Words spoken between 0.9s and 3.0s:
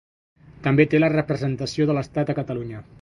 té la representació de l'Estat a Catalunya.